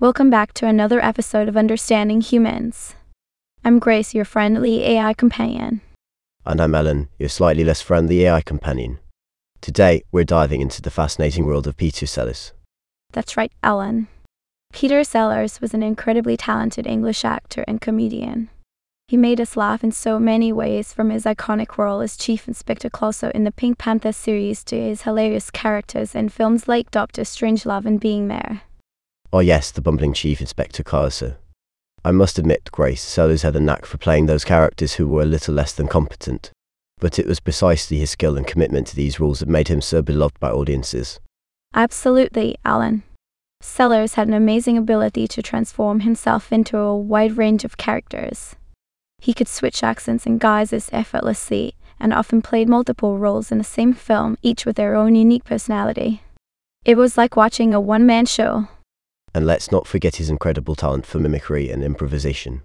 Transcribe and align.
Welcome 0.00 0.30
back 0.30 0.52
to 0.54 0.66
another 0.66 1.04
episode 1.04 1.48
of 1.48 1.56
Understanding 1.56 2.20
Humans. 2.20 2.94
I'm 3.64 3.78
Grace, 3.78 4.14
your 4.14 4.24
friendly 4.24 4.84
AI 4.84 5.12
companion. 5.14 5.80
And 6.46 6.60
I'm 6.60 6.74
Alan, 6.74 7.08
your 7.18 7.28
slightly 7.28 7.64
less 7.64 7.80
friendly 7.82 8.24
AI 8.24 8.40
companion. 8.42 9.00
Today, 9.60 10.04
we're 10.12 10.24
diving 10.24 10.60
into 10.60 10.80
the 10.80 10.90
fascinating 10.90 11.46
world 11.46 11.66
of 11.66 11.76
Peter 11.76 12.06
Sellers. 12.06 12.52
That's 13.12 13.36
right, 13.36 13.52
Alan. 13.62 14.06
Peter 14.72 15.02
Sellers 15.02 15.60
was 15.60 15.74
an 15.74 15.82
incredibly 15.82 16.36
talented 16.36 16.86
English 16.86 17.24
actor 17.24 17.64
and 17.66 17.80
comedian. 17.80 18.50
He 19.08 19.16
made 19.16 19.40
us 19.40 19.56
laugh 19.56 19.82
in 19.82 19.90
so 19.90 20.18
many 20.18 20.52
ways, 20.52 20.92
from 20.92 21.08
his 21.08 21.24
iconic 21.24 21.78
role 21.78 22.02
as 22.02 22.14
Chief 22.14 22.46
Inspector 22.46 22.90
Clouseau 22.90 23.30
in 23.30 23.44
the 23.44 23.50
Pink 23.50 23.78
Panther 23.78 24.12
series 24.12 24.62
to 24.64 24.78
his 24.78 25.02
hilarious 25.02 25.50
characters 25.50 26.14
in 26.14 26.28
films 26.28 26.68
like 26.68 26.90
Doctor 26.90 27.22
Strangelove 27.22 27.86
and 27.86 27.98
Being 27.98 28.28
There. 28.28 28.60
Oh 29.32 29.40
yes, 29.40 29.70
the 29.70 29.80
bumbling 29.80 30.12
Chief 30.12 30.42
Inspector 30.42 30.82
Clouseau. 30.82 31.36
I 32.04 32.10
must 32.10 32.38
admit, 32.38 32.68
Grace, 32.70 33.00
Sellers 33.00 33.40
had 33.40 33.56
a 33.56 33.60
knack 33.60 33.86
for 33.86 33.96
playing 33.96 34.26
those 34.26 34.44
characters 34.44 34.94
who 34.94 35.08
were 35.08 35.22
a 35.22 35.26
little 35.26 35.54
less 35.54 35.72
than 35.72 35.88
competent. 35.88 36.52
But 36.98 37.18
it 37.18 37.26
was 37.26 37.40
precisely 37.40 37.98
his 37.98 38.10
skill 38.10 38.36
and 38.36 38.46
commitment 38.46 38.88
to 38.88 38.96
these 38.96 39.18
roles 39.18 39.40
that 39.40 39.48
made 39.48 39.68
him 39.68 39.80
so 39.80 40.02
beloved 40.02 40.38
by 40.38 40.50
audiences. 40.50 41.18
Absolutely, 41.72 42.56
Alan. 42.62 43.04
Sellers 43.62 44.14
had 44.14 44.28
an 44.28 44.34
amazing 44.34 44.76
ability 44.76 45.26
to 45.28 45.40
transform 45.40 46.00
himself 46.00 46.52
into 46.52 46.76
a 46.76 46.94
wide 46.94 47.38
range 47.38 47.64
of 47.64 47.78
characters. 47.78 48.54
He 49.20 49.34
could 49.34 49.48
switch 49.48 49.82
accents 49.82 50.26
and 50.26 50.40
guises 50.40 50.88
effortlessly, 50.92 51.74
and 52.00 52.12
often 52.12 52.42
played 52.42 52.68
multiple 52.68 53.18
roles 53.18 53.50
in 53.50 53.58
the 53.58 53.64
same 53.64 53.92
film, 53.92 54.38
each 54.42 54.64
with 54.64 54.76
their 54.76 54.94
own 54.94 55.14
unique 55.14 55.44
personality. 55.44 56.22
It 56.84 56.96
was 56.96 57.18
like 57.18 57.36
watching 57.36 57.74
a 57.74 57.80
one 57.80 58.06
man 58.06 58.26
show. 58.26 58.68
And 59.34 59.46
let's 59.46 59.70
not 59.70 59.86
forget 59.86 60.16
his 60.16 60.30
incredible 60.30 60.74
talent 60.74 61.04
for 61.04 61.18
mimicry 61.18 61.70
and 61.70 61.82
improvisation. 61.82 62.62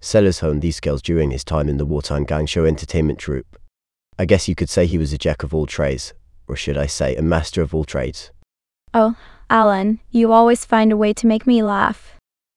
Sellers 0.00 0.40
honed 0.40 0.62
these 0.62 0.76
skills 0.76 1.02
during 1.02 1.30
his 1.30 1.44
time 1.44 1.68
in 1.68 1.76
the 1.76 1.84
wartime 1.84 2.24
gang 2.24 2.46
show 2.46 2.64
entertainment 2.64 3.18
troupe. 3.18 3.58
I 4.18 4.24
guess 4.24 4.48
you 4.48 4.54
could 4.54 4.70
say 4.70 4.86
he 4.86 4.98
was 4.98 5.12
a 5.12 5.18
jack 5.18 5.42
of 5.42 5.54
all 5.54 5.66
trades, 5.66 6.14
or 6.48 6.56
should 6.56 6.78
I 6.78 6.86
say, 6.86 7.16
a 7.16 7.22
master 7.22 7.60
of 7.60 7.74
all 7.74 7.84
trades. 7.84 8.30
Oh, 8.94 9.16
Alan, 9.50 10.00
you 10.10 10.32
always 10.32 10.64
find 10.64 10.90
a 10.90 10.96
way 10.96 11.12
to 11.14 11.26
make 11.26 11.46
me 11.46 11.62
laugh. 11.62 12.14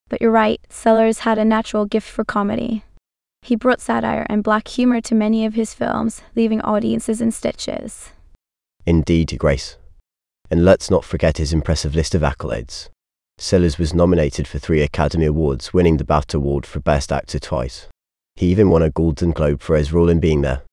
But 0.08 0.22
you're 0.22 0.32
right, 0.32 0.62
Sellers 0.70 1.20
had 1.20 1.38
a 1.38 1.46
natural 1.46 1.86
gift 1.86 2.10
for 2.10 2.24
comedy. 2.24 2.84
He 3.42 3.56
brought 3.56 3.82
satire 3.82 4.26
and 4.30 4.44
black 4.44 4.68
humor 4.68 5.02
to 5.02 5.16
many 5.16 5.46
of 5.46 5.54
his 5.54 5.74
films, 5.74 6.22
leaving 6.36 6.62
audiences 6.62 7.22
in 7.22 7.32
stitches. 7.32 8.12
Indeed, 8.86 9.38
Grace. 9.38 9.78
And 10.52 10.66
let's 10.66 10.90
not 10.90 11.06
forget 11.06 11.38
his 11.38 11.54
impressive 11.54 11.96
list 11.96 12.16
of 12.16 12.22
accolades. 12.22 12.90
Sellers 13.38 13.78
was 13.78 13.94
nominated 13.94 14.48
for 14.48 14.60
three 14.60 14.82
Academy 14.82 15.26
Awards, 15.26 15.74
winning 15.74 15.98
the 15.98 16.04
BAFTA 16.04 16.36
Award 16.36 16.66
for 16.66 16.80
Best 16.80 17.12
Actor 17.12 17.40
twice. 17.40 17.88
He 18.36 18.48
even 18.48 18.70
won 18.70 18.82
a 18.82 18.90
Golden 18.90 19.32
Globe 19.32 19.62
for 19.62 19.78
his 19.78 19.94
role 19.94 20.10
in 20.10 20.20
Being 20.20 20.42
There. 20.42 20.64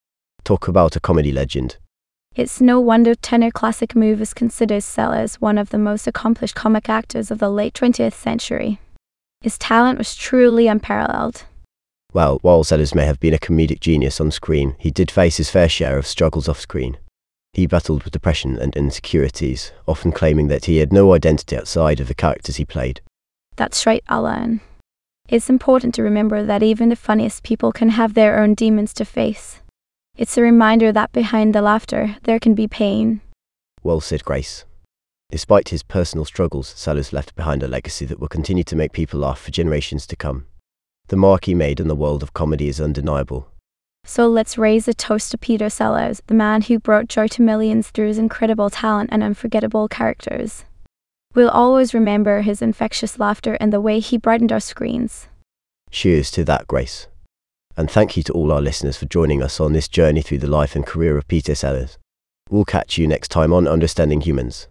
Talk 0.44 0.67
about 0.67 0.97
a 0.97 1.00
comedy 1.00 1.33
legend. 1.33 1.77
It's 2.34 2.61
no 2.61 2.81
wonder 2.81 3.14
Turner 3.14 3.50
Classic 3.50 3.94
Movies 3.97 4.34
considers 4.34 4.84
Sellers 4.84 5.37
one 5.41 5.59
of 5.59 5.70
the 5.70 5.78
most 5.78 6.06
accomplished 6.06 6.55
comic 6.55 6.89
actors 6.89 7.31
of 7.31 7.39
the 7.39 7.50
late 7.50 7.75
20th 7.75 8.12
century. 8.12 8.78
His 9.41 9.56
talent 9.56 9.98
was 9.98 10.14
truly 10.14 10.67
unparalleled. 10.67 11.44
Well, 12.17 12.39
while 12.41 12.64
Sellers 12.64 12.95
may 12.95 13.05
have 13.05 13.20
been 13.20 13.34
a 13.34 13.39
comedic 13.39 13.78
genius 13.78 14.22
on 14.22 14.31
screen, 14.31 14.75
he 14.78 14.91
did 14.91 15.11
face 15.11 15.36
his 15.36 15.50
fair 15.50 15.69
share 15.69 15.98
of 15.98 16.06
struggles 16.06 16.48
off 16.48 16.59
screen. 16.59 16.97
He 17.53 17.67
battled 17.67 18.05
with 18.05 18.14
depression 18.14 18.59
and 18.59 18.75
insecurities, 18.75 19.72
often 19.86 20.12
claiming 20.12 20.48
that 20.48 20.64
he 20.64 20.78
had 20.78 20.94
no 20.94 21.12
identity 21.12 21.59
outside 21.59 22.00
of 22.00 22.09
the 22.09 22.14
characters 22.14 22.56
he 22.56 22.64
played. 22.64 23.03
That's 23.56 23.84
right, 23.84 24.03
Alan. 24.09 24.62
It's 25.28 25.50
important 25.50 25.94
to 25.97 26.03
remember 26.03 26.43
that 26.43 26.62
even 26.62 26.88
the 26.88 26.97
funniest 26.97 27.43
people 27.43 27.71
can 27.71 27.91
have 27.91 28.15
their 28.15 28.41
own 28.41 28.55
demons 28.55 28.94
to 28.94 29.05
face. 29.05 29.60
It's 30.16 30.38
a 30.38 30.43
reminder 30.43 30.93
that 30.93 31.12
behind 31.12 31.55
the 31.55 31.60
laughter, 31.60 32.16
there 32.22 32.41
can 32.41 32.55
be 32.55 32.66
pain. 32.66 33.21
Well 33.82 34.00
said, 34.00 34.25
Grace. 34.25 34.65
Despite 35.31 35.69
his 35.69 35.82
personal 35.82 36.25
struggles, 36.25 36.69
Sellers 36.69 37.12
left 37.12 37.34
behind 37.34 37.62
a 37.62 37.69
legacy 37.69 38.06
that 38.06 38.19
will 38.19 38.28
continue 38.28 38.65
to 38.65 38.76
make 38.76 38.93
people 38.93 39.21
laugh 39.21 39.41
for 39.43 39.50
generations 39.50 40.06
to 40.06 40.16
come. 40.16 40.47
The 41.09 41.17
mark 41.17 41.44
he 41.44 41.55
made 41.55 41.78
in 41.78 41.89
the 41.89 41.94
world 41.94 42.22
of 42.22 42.34
comedy 42.34 42.69
is 42.69 42.81
undeniable. 42.81 43.49
So 44.05 44.28
let's 44.28 44.59
raise 44.59 44.89
a 44.89 44.94
toast 44.94 45.31
to 45.33 45.39
Peter 45.39 45.69
Sellers, 45.69 46.22
the 46.27 46.34
man 46.34 46.62
who 46.62 46.78
brought 46.78 47.09
joy 47.09 47.28
to 47.28 47.43
millions 47.43 47.91
through 47.91 48.09
his 48.09 48.19
incredible 48.19 48.71
talent 48.71 49.11
and 49.12 49.22
unforgettable 49.22 49.89
characters. 49.89 50.65
We'll 51.34 51.50
always 51.50 51.93
remember 51.93 52.41
his 52.41 52.62
infectious 52.62 53.19
laughter 53.19 53.55
and 53.61 53.72
the 53.72 53.81
way 53.81 54.00
he 54.00 54.17
brightened 54.17 54.53
our 54.53 54.61
screens. 54.61 55.28
Cheers 55.91 56.31
to 56.33 56.44
that, 56.44 56.67
Grace. 56.67 57.09
And 57.77 57.91
thank 57.91 58.17
you 58.17 58.23
to 58.25 58.33
all 58.33 58.50
our 58.53 58.62
listeners 58.62 58.97
for 58.97 59.06
joining 59.06 59.43
us 59.43 59.61
on 59.61 59.75
this 59.75 59.87
journey 59.87 60.23
through 60.23 60.38
the 60.38 60.47
life 60.47 60.75
and 60.75 60.87
career 60.87 61.19
of 61.19 61.28
Peter 61.28 61.55
Sellers. 61.55 61.99
We'll 62.49 62.65
catch 62.65 62.97
you 62.97 63.06
next 63.06 63.28
time 63.28 63.53
on 63.53 63.69
Understanding 63.69 64.23
Humans. 64.23 64.69